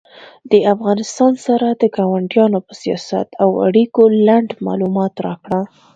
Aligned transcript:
د 0.51 0.53
افغانستان 0.73 1.33
سره 1.47 1.67
د 1.81 1.83
کاونډیانو 1.97 2.59
په 2.67 2.73
سیاست 2.81 3.27
او 3.43 3.49
اړیکو 3.67 4.01
لنډ 4.27 4.49
معلومات 4.67 5.13
راکړه 5.27 5.61